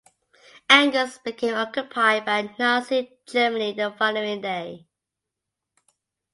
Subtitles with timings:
[0.67, 4.87] Angers became occupied by Nazi Germany the following day.